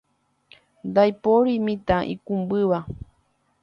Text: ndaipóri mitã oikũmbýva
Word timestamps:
ndaipóri 0.89 1.51
mitã 1.65 1.97
oikũmbýva 2.11 2.79